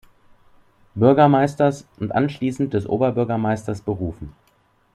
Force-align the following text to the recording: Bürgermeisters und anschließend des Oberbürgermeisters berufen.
Bürgermeisters 0.95 1.87
und 1.99 2.11
anschließend 2.15 2.73
des 2.73 2.89
Oberbürgermeisters 2.89 3.81
berufen. 3.81 4.33